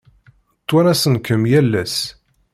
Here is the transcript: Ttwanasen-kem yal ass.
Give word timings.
Ttwanasen-kem 0.61 1.41
yal 1.51 1.73
ass. 1.83 1.97